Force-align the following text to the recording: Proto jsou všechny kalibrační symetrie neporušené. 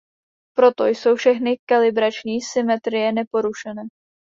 Proto 0.57 0.85
jsou 0.87 1.15
všechny 1.15 1.57
kalibrační 1.65 2.41
symetrie 2.41 3.11
neporušené. 3.11 3.81